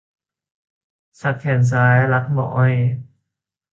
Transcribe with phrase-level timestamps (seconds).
[1.21, 2.75] สักแขนซ้าย 'รักหมออ้อย'